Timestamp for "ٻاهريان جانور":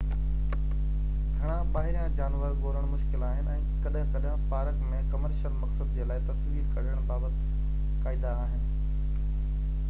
1.73-2.55